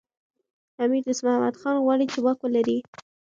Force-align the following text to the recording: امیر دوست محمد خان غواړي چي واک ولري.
امیر 0.83 1.01
دوست 1.07 1.21
محمد 1.25 1.55
خان 1.61 1.75
غواړي 1.85 2.05
چي 2.13 2.19
واک 2.21 2.39
ولري. 2.41 2.79